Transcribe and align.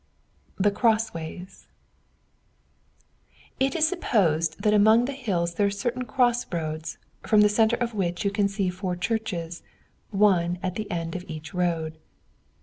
THE 0.57 0.71
CROSSWAYS 0.71 1.67
It 3.59 3.75
is 3.75 3.87
supposed 3.87 4.63
that 4.63 4.73
among 4.73 5.05
the 5.05 5.11
hills 5.11 5.53
there 5.53 5.67
are 5.67 5.69
certain 5.69 6.05
cross 6.05 6.43
roads, 6.51 6.97
from 7.21 7.41
the 7.41 7.47
centre 7.49 7.75
of 7.77 7.93
which 7.93 8.25
you 8.25 8.31
can 8.31 8.47
see 8.47 8.71
four 8.71 8.95
churches, 8.95 9.61
one 10.09 10.57
at 10.63 10.73
the 10.73 10.89
end 10.89 11.15
of 11.15 11.23
each 11.27 11.53
road. 11.53 11.99